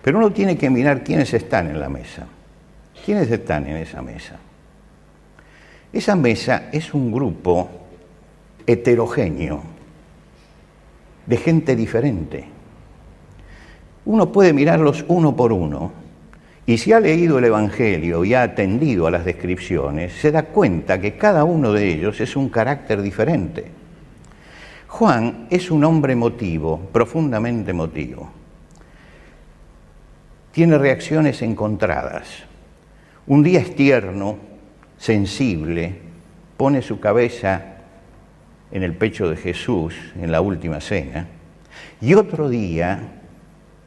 Pero 0.02 0.19
uno 0.19 0.33
tiene 0.33 0.59
que 0.59 0.69
mirar 0.69 1.05
quiénes 1.05 1.33
están 1.33 1.69
en 1.69 1.81
la 1.81 1.88
mesa. 1.88 2.26
¿Quiénes 3.04 3.30
están 3.30 3.66
en 3.66 3.78
esa 3.78 4.00
mesa? 4.00 4.37
Esa 5.92 6.14
mesa 6.14 6.68
es 6.73 6.94
un 6.94 7.11
grupo 7.11 7.68
heterogéneo, 8.64 9.61
de 11.26 11.37
gente 11.37 11.75
diferente. 11.75 12.44
Uno 14.04 14.30
puede 14.30 14.52
mirarlos 14.52 15.04
uno 15.09 15.35
por 15.35 15.52
uno 15.52 15.92
y 16.64 16.78
si 16.78 16.92
ha 16.92 17.00
leído 17.00 17.38
el 17.38 17.44
Evangelio 17.44 18.25
y 18.25 18.35
ha 18.35 18.42
atendido 18.42 19.09
a 19.09 19.11
las 19.11 19.25
descripciones, 19.25 20.12
se 20.12 20.30
da 20.30 20.44
cuenta 20.44 21.00
que 21.00 21.16
cada 21.16 21.42
uno 21.42 21.73
de 21.73 21.92
ellos 21.92 22.21
es 22.21 22.37
un 22.37 22.49
carácter 22.49 23.02
diferente. 23.02 23.64
Juan 24.87 25.49
es 25.50 25.73
un 25.73 25.82
hombre 25.82 26.12
emotivo, 26.12 26.78
profundamente 26.92 27.73
emotivo. 27.73 28.30
Tiene 30.52 30.78
reacciones 30.78 31.42
encontradas. 31.42 32.51
Un 33.26 33.45
día 33.45 33.61
es 33.61 33.76
tierno, 33.76 34.37
sensible, 34.99 35.95
pone 36.57 36.83
su 36.83 36.99
cabeza 36.99 37.62
en 38.73 38.83
el 38.83 38.95
pecho 38.95 39.31
de 39.31 39.37
Jesús 39.37 39.95
en 40.21 40.33
la 40.33 40.41
última 40.41 40.81
cena, 40.81 41.29
y 42.00 42.14
otro 42.14 42.49
día 42.49 43.00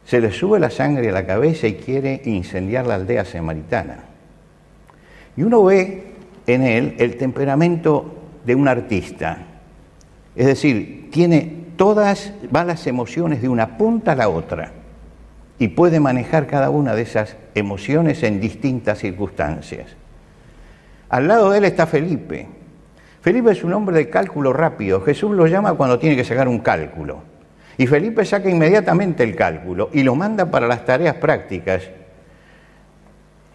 se 0.06 0.22
le 0.22 0.32
sube 0.32 0.60
la 0.60 0.70
sangre 0.70 1.10
a 1.10 1.12
la 1.12 1.26
cabeza 1.26 1.68
y 1.68 1.74
quiere 1.74 2.22
incendiar 2.26 2.88
la 2.88 2.96
aldea 2.96 3.26
samaritana. 3.26 4.06
Y 5.36 5.44
uno 5.44 5.66
ve 5.66 6.14
en 6.48 6.62
él 6.62 6.96
el 7.00 7.18
temperamento 7.18 8.16
de 8.46 8.56
un 8.56 8.70
artista, 8.70 9.40
es 10.34 10.46
decir, 10.46 11.10
tiene 11.12 11.66
todas, 11.76 12.32
va 12.56 12.64
las 12.64 12.88
emociones 12.88 13.42
de 13.42 13.50
una 13.50 13.78
punta 13.78 14.14
a 14.14 14.16
la 14.16 14.30
otra 14.30 14.72
y 15.58 15.70
puede 15.70 16.00
manejar 16.00 16.48
cada 16.48 16.70
una 16.70 16.96
de 16.96 17.04
esas 17.04 17.38
emociones 17.54 18.24
en 18.24 18.42
distintas 18.42 19.00
circunstancias. 19.00 19.96
Al 21.10 21.28
lado 21.28 21.52
de 21.52 21.60
él 21.60 21.66
está 21.66 21.88
Felipe. 21.88 22.48
Felipe 23.22 23.52
es 23.52 23.64
un 23.64 23.74
hombre 23.74 23.98
de 23.98 24.10
cálculo 24.10 24.54
rápido. 24.54 25.02
Jesús 25.02 25.32
lo 25.32 25.48
llama 25.48 25.74
cuando 25.74 25.98
tiene 25.98 26.16
que 26.16 26.24
sacar 26.24 26.48
un 26.48 26.60
cálculo. 26.60 27.22
Y 27.78 27.88
Felipe 27.88 28.26
saca 28.26 28.50
inmediatamente 28.50 29.24
el 29.24 29.36
cálculo 29.36 29.90
y 29.94 30.04
lo 30.04 30.16
manda 30.16 30.50
para 30.50 30.68
las 30.68 30.86
tareas 30.86 31.16
prácticas. 31.16 31.84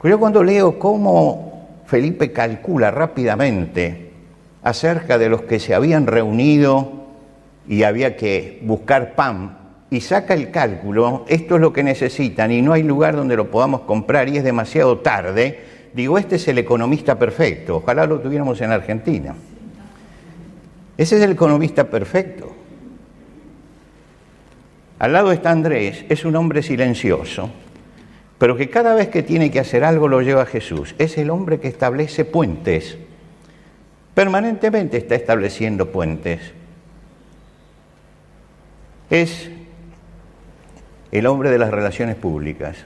Yo 0.02 0.19
cuando 0.19 0.42
leo 0.42 0.78
cómo 0.78 1.83
Felipe 1.87 2.33
calcula 2.33 2.90
rápidamente 2.90 4.11
acerca 4.62 5.19
de 5.19 5.28
los 5.28 5.42
que 5.42 5.59
se 5.59 5.75
habían 5.75 6.07
reunido 6.07 6.92
y 7.69 7.83
había 7.83 8.16
que 8.16 8.61
buscar 8.62 9.14
pan 9.14 9.60
y 9.91 10.01
saca 10.01 10.35
el 10.35 10.51
cálculo, 10.53 11.25
esto 11.29 11.57
es 11.57 11.61
lo 11.61 11.73
que 11.73 11.83
necesitan 11.83 12.53
y 12.53 12.63
no 12.63 12.73
hay 12.73 12.85
lugar 12.85 13.17
donde 13.17 13.37
lo 13.37 13.51
podamos 13.51 13.83
comprar 13.83 14.29
y 14.29 14.37
es 14.37 14.45
demasiado 14.45 14.99
tarde, 14.99 15.59
digo, 15.93 16.17
este 16.17 16.37
es 16.37 16.47
el 16.47 16.59
economista 16.59 17.19
perfecto, 17.19 17.79
ojalá 17.79 18.07
lo 18.07 18.21
tuviéramos 18.21 18.61
en 18.61 18.71
Argentina. 18.71 19.35
Ese 20.97 21.17
es 21.17 21.23
el 21.23 21.33
economista 21.33 21.85
perfecto. 21.89 22.55
Al 25.01 25.13
lado 25.13 25.33
está 25.33 25.51
Andrés, 25.51 26.05
es 26.09 26.25
un 26.25 26.37
hombre 26.37 26.63
silencioso, 26.63 27.51
pero 28.39 28.57
que 28.57 28.71
cada 28.71 28.95
vez 28.95 29.09
que 29.09 29.23
tiene 29.23 29.51
que 29.51 29.59
hacer 29.59 29.83
algo 29.83 30.09
lo 30.09 30.21
lleva 30.21 30.43
a 30.43 30.47
Jesús. 30.47 30.95
Es 30.99 31.19
el 31.19 31.31
hombre 31.31 31.59
que 31.59 31.69
establece 31.69 32.25
puentes. 32.25 32.97
Permanentemente 34.15 34.99
está 34.99 35.15
estableciendo 35.15 35.91
puentes. 35.91 36.41
Es 39.09 39.51
el 41.12 41.26
hombre 41.26 41.50
de 41.50 41.59
las 41.59 41.71
relaciones 41.71 42.17
públicas. 42.17 42.76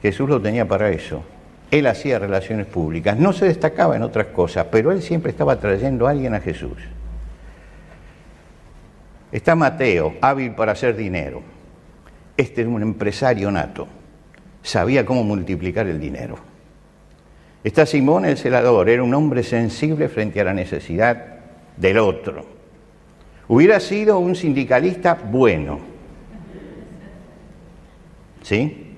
Jesús 0.00 0.28
lo 0.28 0.40
tenía 0.40 0.66
para 0.66 0.90
eso. 0.90 1.24
Él 1.70 1.86
hacía 1.86 2.18
relaciones 2.18 2.66
públicas. 2.66 3.18
No 3.18 3.32
se 3.32 3.46
destacaba 3.46 3.96
en 3.96 4.02
otras 4.02 4.26
cosas, 4.26 4.66
pero 4.70 4.92
él 4.92 5.02
siempre 5.02 5.30
estaba 5.30 5.58
trayendo 5.58 6.06
a 6.06 6.10
alguien 6.10 6.34
a 6.34 6.40
Jesús. 6.40 6.76
Está 9.32 9.54
Mateo, 9.54 10.14
hábil 10.20 10.52
para 10.52 10.72
hacer 10.72 10.94
dinero. 10.94 11.42
Este 12.36 12.62
es 12.62 12.66
un 12.66 12.82
empresario 12.82 13.50
nato. 13.50 13.88
Sabía 14.62 15.06
cómo 15.06 15.24
multiplicar 15.24 15.86
el 15.86 15.98
dinero. 15.98 16.36
Está 17.64 17.86
Simón 17.86 18.24
el 18.24 18.36
celador, 18.36 18.88
era 18.88 19.02
un 19.02 19.14
hombre 19.14 19.42
sensible 19.42 20.08
frente 20.08 20.40
a 20.40 20.44
la 20.44 20.52
necesidad 20.52 21.38
del 21.76 21.98
otro. 21.98 22.44
Hubiera 23.48 23.80
sido 23.80 24.18
un 24.18 24.34
sindicalista 24.34 25.14
bueno. 25.14 25.91
¿Sí? 28.42 28.88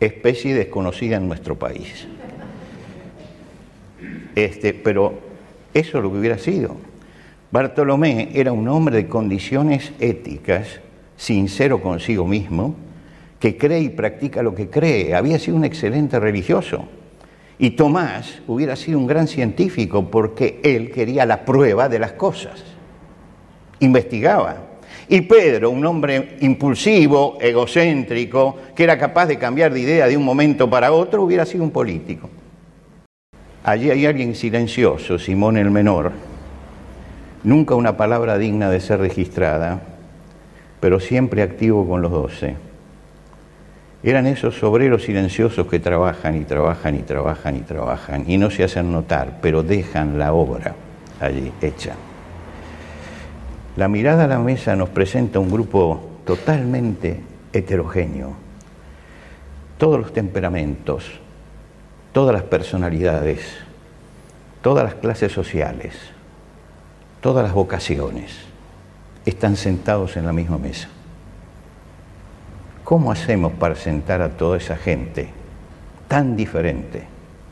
Especie 0.00 0.54
desconocida 0.54 1.16
en 1.16 1.28
nuestro 1.28 1.58
país. 1.58 2.06
Este, 4.34 4.74
pero 4.74 5.18
eso 5.72 5.98
es 5.98 6.04
lo 6.04 6.12
que 6.12 6.18
hubiera 6.18 6.38
sido. 6.38 6.76
Bartolomé 7.50 8.30
era 8.34 8.52
un 8.52 8.68
hombre 8.68 8.96
de 8.96 9.08
condiciones 9.08 9.92
éticas, 9.98 10.80
sincero 11.16 11.80
consigo 11.80 12.26
mismo, 12.26 12.76
que 13.40 13.56
cree 13.56 13.80
y 13.80 13.88
practica 13.88 14.42
lo 14.42 14.54
que 14.54 14.68
cree. 14.68 15.14
Había 15.14 15.38
sido 15.38 15.56
un 15.56 15.64
excelente 15.64 16.20
religioso. 16.20 16.86
Y 17.58 17.70
Tomás 17.70 18.42
hubiera 18.46 18.76
sido 18.76 18.98
un 18.98 19.06
gran 19.06 19.28
científico 19.28 20.10
porque 20.10 20.60
él 20.62 20.90
quería 20.90 21.24
la 21.24 21.44
prueba 21.46 21.88
de 21.88 21.98
las 21.98 22.12
cosas. 22.12 22.62
Investigaba. 23.80 24.65
Y 25.08 25.22
Pedro, 25.22 25.70
un 25.70 25.84
hombre 25.86 26.36
impulsivo, 26.40 27.38
egocéntrico, 27.40 28.56
que 28.74 28.84
era 28.84 28.98
capaz 28.98 29.26
de 29.26 29.38
cambiar 29.38 29.72
de 29.72 29.80
idea 29.80 30.06
de 30.06 30.16
un 30.16 30.24
momento 30.24 30.68
para 30.68 30.92
otro, 30.92 31.22
hubiera 31.22 31.46
sido 31.46 31.64
un 31.64 31.70
político. 31.70 32.28
Allí 33.64 33.90
hay 33.90 34.06
alguien 34.06 34.34
silencioso, 34.34 35.18
Simón 35.18 35.56
el 35.56 35.70
Menor, 35.70 36.12
nunca 37.42 37.74
una 37.74 37.96
palabra 37.96 38.38
digna 38.38 38.70
de 38.70 38.80
ser 38.80 39.00
registrada, 39.00 39.80
pero 40.80 41.00
siempre 41.00 41.42
activo 41.42 41.88
con 41.88 42.02
los 42.02 42.12
doce. 42.12 42.56
Eran 44.02 44.26
esos 44.26 44.62
obreros 44.62 45.02
silenciosos 45.02 45.66
que 45.66 45.80
trabajan 45.80 46.36
y 46.36 46.44
trabajan 46.44 46.94
y 46.94 47.00
trabajan 47.00 47.56
y 47.56 47.60
trabajan 47.60 48.24
y 48.30 48.38
no 48.38 48.50
se 48.50 48.62
hacen 48.62 48.92
notar, 48.92 49.38
pero 49.42 49.62
dejan 49.64 50.18
la 50.18 50.32
obra 50.32 50.74
allí 51.20 51.50
hecha. 51.60 51.94
La 53.76 53.88
mirada 53.88 54.24
a 54.24 54.28
la 54.28 54.38
mesa 54.38 54.74
nos 54.74 54.88
presenta 54.88 55.38
un 55.38 55.50
grupo 55.50 56.20
totalmente 56.24 57.20
heterogéneo. 57.52 58.34
Todos 59.78 60.00
los 60.00 60.12
temperamentos, 60.12 61.04
todas 62.12 62.34
las 62.34 62.42
personalidades, 62.42 63.40
todas 64.62 64.84
las 64.84 64.94
clases 64.94 65.30
sociales 65.30 66.16
todas 67.26 67.42
las 67.42 67.54
vocaciones 67.54 68.36
están 69.24 69.56
sentados 69.56 70.16
en 70.16 70.26
la 70.26 70.32
misma 70.32 70.58
mesa. 70.58 70.86
¿Cómo 72.84 73.10
hacemos 73.10 73.52
para 73.54 73.74
sentar 73.74 74.22
a 74.22 74.28
toda 74.28 74.58
esa 74.58 74.76
gente 74.76 75.30
tan 76.06 76.36
diferente 76.36 77.04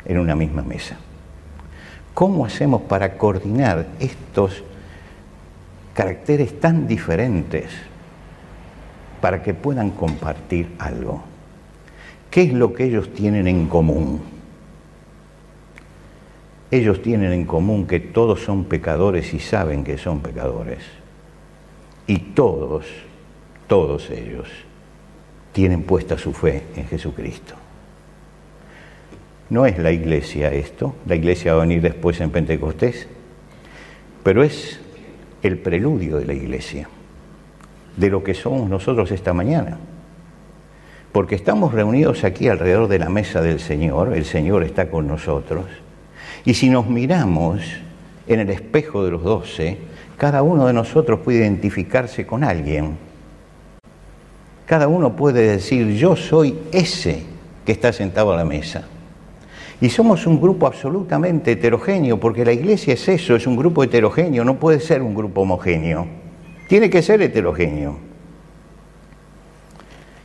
en 0.04 0.20
una 0.20 0.36
misma 0.36 0.62
mesa? 0.62 0.96
¿Cómo 2.14 2.46
hacemos 2.46 2.82
para 2.82 3.14
coordinar 3.18 3.86
estos 3.98 4.62
caracteres 5.94 6.60
tan 6.60 6.86
diferentes 6.86 7.70
para 9.20 9.42
que 9.42 9.54
puedan 9.54 9.90
compartir 9.90 10.72
algo? 10.78 11.22
¿Qué 12.30 12.42
es 12.42 12.52
lo 12.52 12.74
que 12.74 12.84
ellos 12.84 13.14
tienen 13.14 13.46
en 13.46 13.68
común? 13.68 14.20
Ellos 16.70 17.00
tienen 17.00 17.32
en 17.32 17.44
común 17.44 17.86
que 17.86 18.00
todos 18.00 18.40
son 18.40 18.64
pecadores 18.64 19.32
y 19.32 19.38
saben 19.38 19.84
que 19.84 19.96
son 19.96 20.20
pecadores. 20.20 20.80
Y 22.06 22.18
todos, 22.18 22.86
todos 23.68 24.10
ellos, 24.10 24.48
tienen 25.52 25.84
puesta 25.84 26.18
su 26.18 26.32
fe 26.32 26.64
en 26.74 26.86
Jesucristo. 26.88 27.54
No 29.50 29.66
es 29.66 29.78
la 29.78 29.92
iglesia 29.92 30.52
esto, 30.52 30.96
la 31.06 31.14
iglesia 31.14 31.54
va 31.54 31.62
a 31.62 31.66
venir 31.66 31.80
después 31.80 32.20
en 32.20 32.30
Pentecostés, 32.30 33.06
pero 34.24 34.42
es 34.42 34.80
el 35.44 35.58
preludio 35.58 36.16
de 36.16 36.24
la 36.24 36.32
iglesia, 36.32 36.88
de 37.96 38.08
lo 38.08 38.24
que 38.24 38.32
somos 38.32 38.68
nosotros 38.68 39.12
esta 39.12 39.34
mañana. 39.34 39.78
Porque 41.12 41.34
estamos 41.34 41.74
reunidos 41.74 42.24
aquí 42.24 42.48
alrededor 42.48 42.88
de 42.88 42.98
la 42.98 43.10
mesa 43.10 43.42
del 43.42 43.60
Señor, 43.60 44.14
el 44.14 44.24
Señor 44.24 44.64
está 44.64 44.90
con 44.90 45.06
nosotros, 45.06 45.66
y 46.46 46.54
si 46.54 46.70
nos 46.70 46.88
miramos 46.88 47.60
en 48.26 48.40
el 48.40 48.48
espejo 48.48 49.04
de 49.04 49.10
los 49.10 49.22
doce, 49.22 49.76
cada 50.16 50.42
uno 50.42 50.66
de 50.66 50.72
nosotros 50.72 51.20
puede 51.20 51.38
identificarse 51.38 52.26
con 52.26 52.42
alguien. 52.42 52.96
Cada 54.64 54.88
uno 54.88 55.14
puede 55.14 55.42
decir, 55.42 55.94
yo 55.94 56.16
soy 56.16 56.58
ese 56.72 57.22
que 57.66 57.72
está 57.72 57.92
sentado 57.92 58.32
a 58.32 58.36
la 58.36 58.46
mesa. 58.46 58.88
Y 59.84 59.90
somos 59.90 60.26
un 60.26 60.40
grupo 60.40 60.66
absolutamente 60.66 61.52
heterogéneo, 61.52 62.18
porque 62.18 62.42
la 62.42 62.54
iglesia 62.54 62.94
es 62.94 63.06
eso, 63.06 63.36
es 63.36 63.46
un 63.46 63.54
grupo 63.54 63.84
heterogéneo, 63.84 64.42
no 64.42 64.58
puede 64.58 64.80
ser 64.80 65.02
un 65.02 65.14
grupo 65.14 65.42
homogéneo. 65.42 66.06
Tiene 66.70 66.88
que 66.88 67.02
ser 67.02 67.20
heterogéneo. 67.20 67.98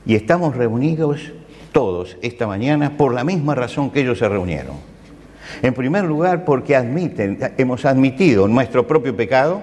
Y 0.06 0.16
estamos 0.16 0.56
reunidos 0.56 1.34
todos 1.74 2.16
esta 2.22 2.48
mañana 2.48 2.96
por 2.96 3.14
la 3.14 3.26
misma 3.26 3.54
razón 3.54 3.92
que 3.92 4.00
ellos 4.00 4.20
se 4.20 4.30
reunieron 4.30 4.78
en 5.62 5.74
primer 5.74 6.06
lugar, 6.06 6.46
porque 6.46 6.78
admiten, 6.78 7.38
hemos 7.58 7.84
admitido 7.84 8.48
nuestro 8.48 8.88
propio 8.88 9.14
pecado 9.14 9.62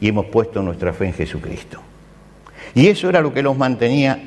y 0.00 0.08
hemos 0.08 0.26
puesto 0.26 0.62
nuestra 0.62 0.92
fe 0.92 1.06
en 1.06 1.12
Jesucristo. 1.12 1.80
Y 2.74 2.88
eso 2.88 3.08
era 3.08 3.20
lo 3.20 3.32
que 3.32 3.44
los 3.44 3.56
mantenía 3.56 4.18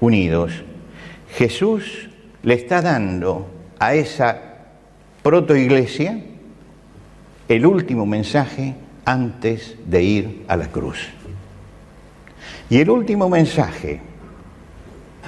unidos. 0.00 0.64
Jesús 1.36 2.08
le 2.44 2.54
está 2.54 2.82
dando 2.82 3.46
a 3.78 3.94
esa 3.94 4.38
protoiglesia 5.22 6.20
el 7.48 7.66
último 7.66 8.04
mensaje 8.04 8.74
antes 9.04 9.76
de 9.86 10.02
ir 10.02 10.44
a 10.46 10.56
la 10.56 10.68
cruz. 10.68 11.08
Y 12.68 12.78
el 12.80 12.90
último 12.90 13.28
mensaje 13.28 14.00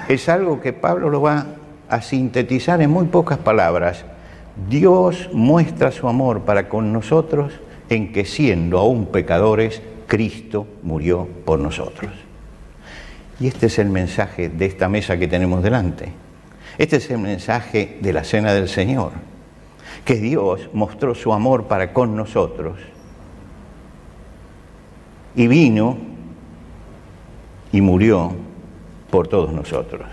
es 0.08 0.28
algo 0.28 0.61
que 0.61 0.75
Pablo 0.75 1.08
lo 1.08 1.23
va 1.23 1.46
a 1.88 2.02
sintetizar 2.02 2.80
en 2.82 2.90
muy 2.90 3.06
pocas 3.06 3.38
palabras. 3.38 4.04
Dios 4.68 5.30
muestra 5.32 5.92
su 5.92 6.08
amor 6.08 6.42
para 6.42 6.68
con 6.68 6.92
nosotros 6.92 7.52
en 7.88 8.12
que 8.12 8.26
siendo 8.26 8.78
aún 8.78 9.06
pecadores, 9.06 9.80
Cristo 10.06 10.66
murió 10.82 11.26
por 11.44 11.58
nosotros. 11.58 12.12
Y 13.40 13.46
este 13.46 13.66
es 13.66 13.78
el 13.78 13.88
mensaje 13.88 14.49
de 14.50 14.66
esta 14.66 14.88
mesa 14.88 15.18
que 15.18 15.28
tenemos 15.28 15.62
delante. 15.62 16.25
Este 16.78 16.97
es 16.97 17.11
el 17.11 17.18
mensaje 17.18 17.99
de 18.00 18.12
la 18.12 18.25
cena 18.25 18.52
del 18.52 18.68
Señor, 18.68 19.12
que 20.04 20.16
Dios 20.16 20.68
mostró 20.73 21.14
su 21.14 21.33
amor 21.33 21.64
para 21.64 21.92
con 21.92 22.16
nosotros 22.16 22.78
y 25.35 25.47
vino 25.47 25.97
y 27.73 27.80
murió 27.80 28.33
por 29.11 29.28
todos 29.28 29.52
nosotros. 29.52 30.06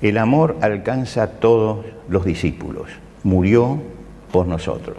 El 0.00 0.18
amor 0.18 0.56
alcanza 0.60 1.24
a 1.24 1.30
todos 1.32 1.84
los 2.08 2.24
discípulos, 2.24 2.88
murió 3.24 3.82
por 4.32 4.46
nosotros. 4.46 4.98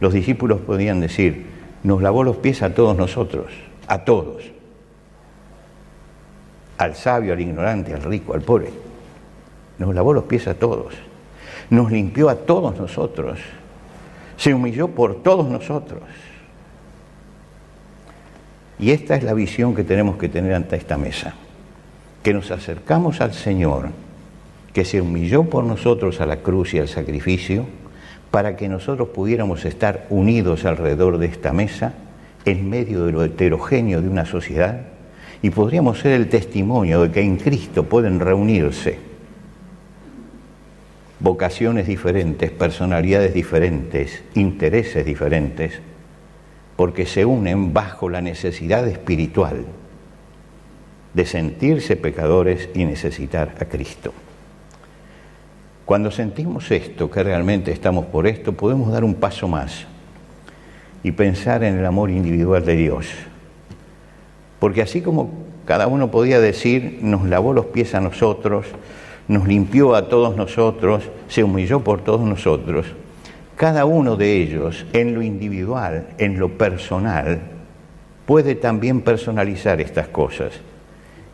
Los 0.00 0.12
discípulos 0.12 0.60
podían 0.60 1.00
decir, 1.00 1.46
nos 1.82 2.00
lavó 2.00 2.24
los 2.24 2.36
pies 2.36 2.62
a 2.62 2.74
todos 2.74 2.96
nosotros, 2.96 3.46
a 3.86 4.04
todos, 4.04 4.44
al 6.78 6.94
sabio, 6.94 7.32
al 7.32 7.40
ignorante, 7.40 7.92
al 7.92 8.02
rico, 8.02 8.34
al 8.34 8.42
pobre. 8.42 8.70
Nos 9.78 9.94
lavó 9.94 10.12
los 10.12 10.24
pies 10.24 10.46
a 10.46 10.54
todos, 10.54 10.94
nos 11.70 11.90
limpió 11.90 12.28
a 12.28 12.36
todos 12.36 12.78
nosotros, 12.78 13.40
se 14.36 14.54
humilló 14.54 14.88
por 14.88 15.22
todos 15.22 15.48
nosotros. 15.48 16.02
Y 18.78 18.90
esta 18.90 19.14
es 19.14 19.22
la 19.22 19.34
visión 19.34 19.74
que 19.74 19.84
tenemos 19.84 20.16
que 20.16 20.28
tener 20.28 20.54
ante 20.54 20.76
esta 20.76 20.96
mesa, 20.96 21.34
que 22.22 22.34
nos 22.34 22.50
acercamos 22.50 23.20
al 23.20 23.32
Señor, 23.32 23.88
que 24.72 24.84
se 24.84 25.00
humilló 25.00 25.44
por 25.44 25.64
nosotros 25.64 26.20
a 26.20 26.26
la 26.26 26.38
cruz 26.38 26.74
y 26.74 26.78
al 26.78 26.88
sacrificio, 26.88 27.66
para 28.30 28.56
que 28.56 28.68
nosotros 28.68 29.08
pudiéramos 29.10 29.64
estar 29.64 30.06
unidos 30.10 30.64
alrededor 30.64 31.18
de 31.18 31.26
esta 31.26 31.52
mesa, 31.52 31.94
en 32.44 32.68
medio 32.68 33.06
de 33.06 33.12
lo 33.12 33.22
heterogéneo 33.24 34.02
de 34.02 34.08
una 34.08 34.26
sociedad, 34.26 34.82
y 35.40 35.50
podríamos 35.50 36.00
ser 36.00 36.12
el 36.12 36.28
testimonio 36.28 37.02
de 37.02 37.10
que 37.10 37.20
en 37.20 37.36
Cristo 37.36 37.84
pueden 37.84 38.18
reunirse 38.18 39.13
vocaciones 41.24 41.86
diferentes, 41.86 42.50
personalidades 42.50 43.32
diferentes, 43.32 44.22
intereses 44.34 45.06
diferentes, 45.06 45.80
porque 46.76 47.06
se 47.06 47.24
unen 47.24 47.72
bajo 47.72 48.10
la 48.10 48.20
necesidad 48.20 48.86
espiritual 48.86 49.64
de 51.14 51.24
sentirse 51.24 51.96
pecadores 51.96 52.68
y 52.74 52.84
necesitar 52.84 53.54
a 53.58 53.64
Cristo. 53.64 54.12
Cuando 55.86 56.10
sentimos 56.10 56.70
esto, 56.70 57.10
que 57.10 57.22
realmente 57.22 57.72
estamos 57.72 58.04
por 58.04 58.26
esto, 58.26 58.52
podemos 58.52 58.92
dar 58.92 59.02
un 59.02 59.14
paso 59.14 59.48
más 59.48 59.86
y 61.02 61.12
pensar 61.12 61.64
en 61.64 61.78
el 61.78 61.86
amor 61.86 62.10
individual 62.10 62.66
de 62.66 62.76
Dios. 62.76 63.06
Porque 64.60 64.82
así 64.82 65.00
como 65.00 65.32
cada 65.64 65.86
uno 65.86 66.10
podía 66.10 66.38
decir, 66.38 66.98
nos 67.00 67.26
lavó 67.26 67.54
los 67.54 67.66
pies 67.66 67.94
a 67.94 68.00
nosotros, 68.02 68.66
nos 69.28 69.46
limpió 69.46 69.94
a 69.94 70.08
todos 70.08 70.36
nosotros, 70.36 71.04
se 71.28 71.44
humilló 71.44 71.80
por 71.80 72.02
todos 72.02 72.20
nosotros, 72.20 72.86
cada 73.56 73.84
uno 73.84 74.16
de 74.16 74.36
ellos, 74.36 74.84
en 74.92 75.14
lo 75.14 75.22
individual, 75.22 76.08
en 76.18 76.38
lo 76.38 76.58
personal, 76.58 77.40
puede 78.26 78.54
también 78.54 79.00
personalizar 79.00 79.80
estas 79.80 80.08
cosas 80.08 80.52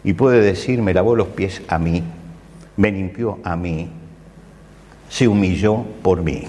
y 0.04 0.12
puede 0.12 0.40
decir, 0.40 0.82
me 0.82 0.94
lavó 0.94 1.16
los 1.16 1.28
pies 1.28 1.62
a 1.68 1.78
mí, 1.78 2.02
me 2.76 2.92
limpió 2.92 3.38
a 3.42 3.56
mí, 3.56 3.88
se 5.08 5.28
humilló 5.28 5.84
por 6.02 6.22
mí. 6.22 6.44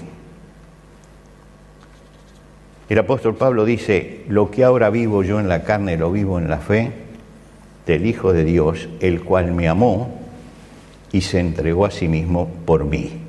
El 2.88 2.98
apóstol 2.98 3.34
Pablo 3.36 3.64
dice, 3.64 4.24
lo 4.28 4.50
que 4.50 4.64
ahora 4.64 4.90
vivo 4.90 5.22
yo 5.22 5.40
en 5.40 5.48
la 5.48 5.64
carne 5.64 5.96
lo 5.96 6.12
vivo 6.12 6.38
en 6.38 6.50
la 6.50 6.58
fe 6.58 6.92
del 7.86 8.04
Hijo 8.04 8.34
de 8.34 8.44
Dios, 8.44 8.88
el 9.00 9.22
cual 9.22 9.52
me 9.52 9.68
amó 9.68 10.21
y 11.12 11.20
se 11.20 11.38
entregó 11.40 11.86
a 11.86 11.90
sí 11.90 12.08
mismo 12.08 12.48
por 12.64 12.84
mí 12.84 13.22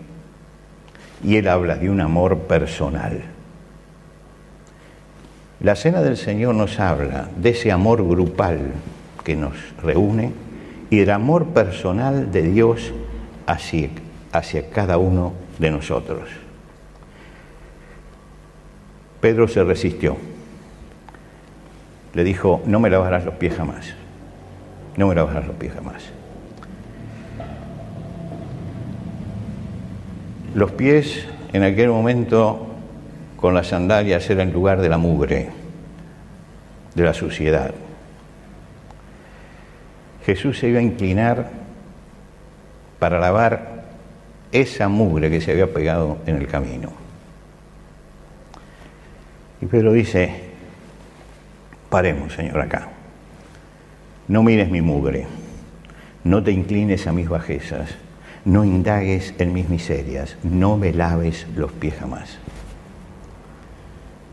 y 1.24 1.38
él 1.38 1.48
habla 1.48 1.76
de 1.76 1.90
un 1.90 2.02
amor 2.02 2.40
personal. 2.40 3.24
La 5.62 5.76
cena 5.76 6.02
del 6.02 6.18
Señor 6.18 6.56
nos 6.56 6.80
habla 6.80 7.30
de 7.38 7.52
ese 7.52 7.72
amor 7.72 8.06
grupal 8.06 8.74
que 9.24 9.36
nos 9.36 9.54
reúne 9.82 10.34
y 10.90 10.98
del 10.98 11.12
amor 11.12 11.48
personal 11.48 12.32
de 12.32 12.42
Dios 12.42 12.92
hacia, 13.48 13.90
hacia 14.34 14.70
cada 14.70 14.98
uno 14.98 15.34
de 15.60 15.72
nosotros. 15.72 16.30
Pedro 19.22 19.48
se 19.48 19.64
resistió. 19.64 20.18
Le 22.14 22.26
dijo, 22.26 22.62
no 22.66 22.82
me 22.82 22.90
lavarás 22.90 23.24
los 23.24 23.36
pies 23.36 23.56
jamás. 23.56 23.94
No 24.98 25.08
me 25.08 25.16
lavarás 25.16 25.48
los 25.48 25.56
pies 25.56 25.74
jamás. 25.74 26.12
Los 30.54 30.72
pies 30.72 31.26
en 31.52 31.64
aquel 31.64 31.90
momento 31.90 32.68
con 33.38 33.56
las 33.56 33.68
sandalias 33.68 34.30
eran 34.30 34.50
el 34.50 34.54
lugar 34.54 34.82
de 34.82 34.90
la 34.90 34.98
mugre, 35.00 35.50
de 36.94 37.04
la 37.04 37.14
suciedad. 37.14 37.74
Jesús 40.26 40.60
se 40.60 40.70
iba 40.70 40.80
a 40.80 40.84
inclinar 40.84 41.50
para 43.00 43.20
lavar 43.20 43.84
esa 44.52 44.88
mugre 44.90 45.32
que 45.32 45.42
se 45.42 45.52
había 45.52 45.74
pegado 45.74 46.20
en 46.28 46.36
el 46.36 46.48
camino. 46.48 46.92
Y 49.60 49.66
Pedro 49.66 49.92
dice, 49.92 50.52
paremos, 51.90 52.34
Señor, 52.34 52.62
acá. 52.62 52.90
No 54.28 54.44
mires 54.44 54.70
mi 54.70 54.82
mugre, 54.82 55.26
no 56.24 56.44
te 56.44 56.52
inclines 56.52 57.08
a 57.08 57.12
mis 57.12 57.28
bajezas, 57.28 57.90
no 58.46 58.66
indagues 58.66 59.34
en 59.38 59.54
mis 59.54 59.70
miserias, 59.70 60.38
no 60.44 60.78
me 60.78 60.94
laves 60.94 61.48
los 61.56 61.72
pies 61.72 61.96
jamás. 61.96 62.38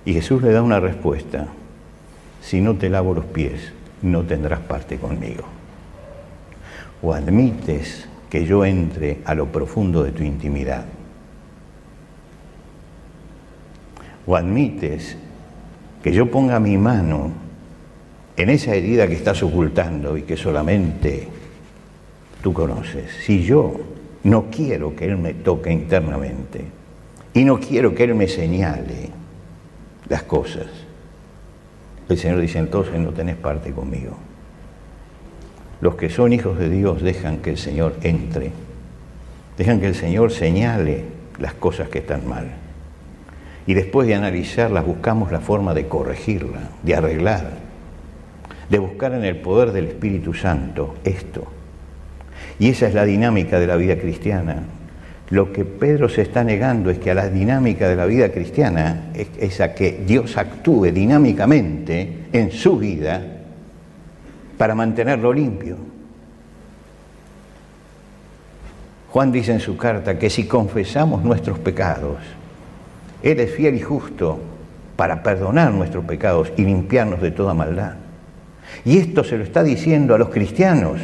Y 0.04 0.14
Jesús 0.14 0.42
le 0.42 0.52
da 0.52 0.62
una 0.62 0.80
respuesta, 0.80 1.48
si 2.42 2.60
no 2.60 2.76
te 2.76 2.88
lavo 2.88 3.14
los 3.14 3.26
pies, 3.26 3.72
no 4.02 4.22
tendrás 4.22 4.60
parte 4.60 4.98
conmigo. 4.98 5.44
O 7.02 7.12
admites 7.14 8.08
que 8.28 8.44
yo 8.44 8.64
entre 8.64 9.18
a 9.24 9.34
lo 9.34 9.46
profundo 9.46 10.02
de 10.02 10.12
tu 10.12 10.22
intimidad. 10.22 10.84
O 14.26 14.36
admites 14.36 15.16
que 16.02 16.12
yo 16.12 16.30
ponga 16.30 16.60
mi 16.60 16.78
mano 16.78 17.30
en 18.36 18.50
esa 18.50 18.74
herida 18.74 19.06
que 19.06 19.14
estás 19.14 19.42
ocultando 19.42 20.16
y 20.16 20.22
que 20.22 20.36
solamente 20.36 21.28
tú 22.42 22.52
conoces. 22.52 23.10
Si 23.24 23.42
yo 23.42 23.78
no 24.24 24.50
quiero 24.50 24.94
que 24.94 25.06
Él 25.06 25.16
me 25.16 25.34
toque 25.34 25.72
internamente 25.72 26.64
y 27.32 27.44
no 27.44 27.58
quiero 27.58 27.94
que 27.94 28.04
Él 28.04 28.14
me 28.14 28.28
señale 28.28 29.10
las 30.08 30.22
cosas. 30.24 30.66
El 32.08 32.18
Señor 32.18 32.40
dice 32.40 32.58
entonces 32.58 32.98
no 32.98 33.12
tenés 33.12 33.36
parte 33.36 33.72
conmigo. 33.72 34.16
Los 35.80 35.94
que 35.94 36.10
son 36.10 36.32
hijos 36.32 36.58
de 36.58 36.68
Dios 36.68 37.00
dejan 37.00 37.38
que 37.38 37.50
el 37.50 37.56
Señor 37.56 37.94
entre, 38.02 38.50
dejan 39.56 39.80
que 39.80 39.86
el 39.86 39.94
Señor 39.94 40.32
señale 40.32 41.04
las 41.38 41.54
cosas 41.54 41.88
que 41.88 42.00
están 42.00 42.28
mal. 42.28 42.48
Y 43.66 43.74
después 43.74 44.06
de 44.06 44.14
analizarlas 44.14 44.84
buscamos 44.84 45.32
la 45.32 45.40
forma 45.40 45.72
de 45.72 45.86
corregirla, 45.86 46.70
de 46.82 46.94
arreglar, 46.94 47.52
de 48.68 48.78
buscar 48.78 49.14
en 49.14 49.24
el 49.24 49.36
poder 49.36 49.72
del 49.72 49.86
Espíritu 49.86 50.34
Santo 50.34 50.96
esto 51.04 51.59
y 52.58 52.68
esa 52.68 52.86
es 52.86 52.94
la 52.94 53.04
dinámica 53.04 53.58
de 53.58 53.66
la 53.66 53.76
vida 53.76 53.96
cristiana. 53.96 54.64
Lo 55.30 55.52
que 55.52 55.64
Pedro 55.64 56.08
se 56.08 56.22
está 56.22 56.42
negando 56.42 56.90
es 56.90 56.98
que 56.98 57.12
a 57.12 57.14
la 57.14 57.28
dinámica 57.28 57.88
de 57.88 57.94
la 57.94 58.04
vida 58.04 58.30
cristiana 58.30 59.10
es, 59.14 59.60
a 59.60 59.74
que 59.74 60.02
Dios 60.04 60.36
actúe 60.36 60.86
dinámicamente 60.86 62.26
en 62.32 62.50
su 62.50 62.78
vida 62.78 63.22
para 64.58 64.74
mantenerlo 64.74 65.32
limpio. 65.32 65.76
Juan 69.10 69.30
dice 69.30 69.52
en 69.52 69.60
su 69.60 69.76
carta 69.76 70.18
que 70.18 70.30
si 70.30 70.46
confesamos 70.46 71.22
nuestros 71.22 71.60
pecados, 71.60 72.18
Él 73.22 73.38
es 73.38 73.52
fiel 73.54 73.76
y 73.76 73.80
justo 73.80 74.40
para 74.96 75.22
perdonar 75.22 75.72
nuestros 75.72 76.04
pecados 76.04 76.52
y 76.56 76.64
limpiarnos 76.64 77.22
de 77.22 77.30
toda 77.30 77.54
maldad. 77.54 77.94
Y 78.84 78.98
esto 78.98 79.22
se 79.22 79.38
lo 79.38 79.44
está 79.44 79.62
diciendo 79.62 80.14
a 80.14 80.18
los 80.18 80.28
cristianos 80.28 81.00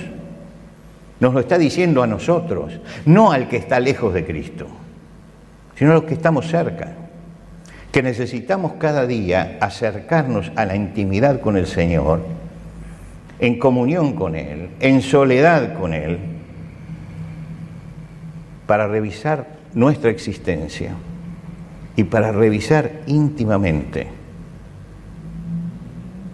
nos 1.20 1.32
lo 1.32 1.40
está 1.40 1.58
diciendo 1.58 2.02
a 2.02 2.06
nosotros, 2.06 2.78
no 3.06 3.32
al 3.32 3.48
que 3.48 3.56
está 3.56 3.80
lejos 3.80 4.12
de 4.12 4.26
Cristo, 4.26 4.66
sino 5.76 5.92
a 5.92 5.94
los 5.94 6.04
que 6.04 6.14
estamos 6.14 6.46
cerca. 6.48 6.92
que 7.92 8.02
necesitamos 8.02 8.74
cada 8.74 9.06
día 9.06 9.56
acercarnos 9.58 10.52
a 10.54 10.66
la 10.66 10.76
intimidad 10.76 11.40
con 11.40 11.56
el 11.56 11.66
Señor, 11.66 12.20
en 13.38 13.58
comunión 13.58 14.12
con 14.12 14.36
Él, 14.36 14.68
en 14.80 15.00
soledad 15.00 15.78
con 15.78 15.94
Él, 15.94 16.18
para 18.66 18.86
revisar 18.86 19.46
nuestra 19.72 20.10
existencia 20.10 20.90
y 21.96 22.04
para 22.04 22.32
revisar 22.32 22.90
íntimamente 23.06 24.08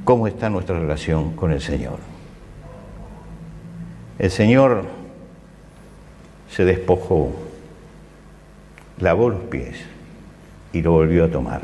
cómo 0.03 0.27
está 0.27 0.51
nuestra 0.51 0.81
relación 0.81 1.37
con 1.37 1.53
el 1.53 1.61
Señor. 1.61 2.12
El 4.19 4.31
Señor 4.31 4.85
se 6.51 6.65
despojó, 6.65 7.33
lavó 8.99 9.31
los 9.31 9.41
pies 9.43 9.77
y 10.73 10.83
lo 10.83 10.93
volvió 10.93 11.25
a 11.25 11.29
tomar. 11.29 11.63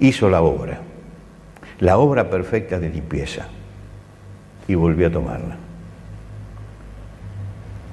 Hizo 0.00 0.28
la 0.28 0.42
obra, 0.42 0.80
la 1.78 1.98
obra 1.98 2.30
perfecta 2.30 2.78
de 2.78 2.88
limpieza 2.88 3.46
y 4.66 4.74
volvió 4.74 5.06
a 5.06 5.10
tomarla. 5.10 5.56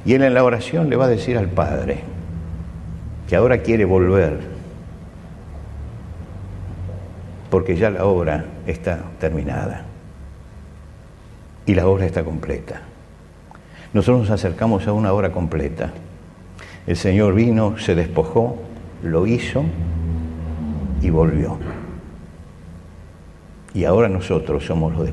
Y 0.03 0.13
él 0.13 0.23
en 0.23 0.33
la 0.33 0.43
oración 0.43 0.89
le 0.89 0.95
va 0.95 1.05
a 1.05 1.09
decir 1.09 1.37
al 1.37 1.47
Padre 1.47 1.99
que 3.27 3.35
ahora 3.35 3.59
quiere 3.59 3.85
volver 3.85 4.39
porque 7.49 7.75
ya 7.75 7.89
la 7.89 8.05
obra 8.05 8.45
está 8.67 9.03
terminada 9.19 9.85
y 11.65 11.73
la 11.75 11.87
obra 11.87 12.05
está 12.05 12.23
completa. 12.23 12.81
Nosotros 13.93 14.21
nos 14.21 14.31
acercamos 14.31 14.87
a 14.87 14.93
una 14.93 15.13
obra 15.13 15.31
completa. 15.31 15.91
El 16.85 16.97
Señor 16.97 17.33
vino, 17.33 17.77
se 17.77 17.95
despojó, 17.95 18.57
lo 19.03 19.25
hizo 19.25 19.63
y 21.01 21.09
volvió. 21.09 21.57
Y 23.73 23.85
ahora 23.85 24.07
nosotros 24.09 24.65
somos 24.65 24.93
los 24.93 25.05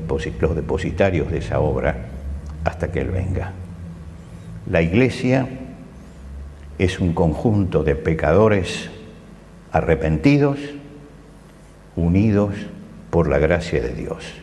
depositarios 0.55 1.31
de 1.31 1.37
esa 1.39 1.59
obra 1.59 2.07
hasta 2.63 2.91
que 2.91 3.01
Él 3.01 3.09
venga. 3.09 3.51
La 4.69 4.81
iglesia 4.81 5.47
es 6.77 6.99
un 6.99 7.13
conjunto 7.13 7.83
de 7.83 7.95
pecadores 7.95 8.89
arrepentidos, 9.71 10.57
unidos 11.95 12.55
por 13.09 13.27
la 13.27 13.39
gracia 13.39 13.81
de 13.81 13.93
Dios. 13.93 14.42